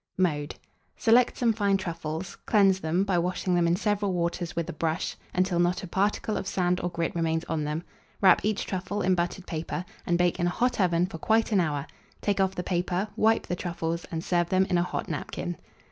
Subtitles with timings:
[0.17, 0.55] Mode.
[0.97, 5.15] Select some fine truffles; cleanse them, by washing them in several waters with a brush,
[5.31, 7.83] until not a particle of sand or grit remains on them;
[8.19, 11.59] wrap each truffle in buttered paper, and bake in a hot oven for quite an
[11.59, 11.85] hour;
[12.19, 15.55] take off the paper, wipe the truffles, and serve them in a hot napkin.